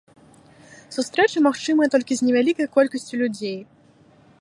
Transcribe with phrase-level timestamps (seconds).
[0.95, 3.59] Сустрэчы магчымыя толькі з невялікай колькасцю людзей.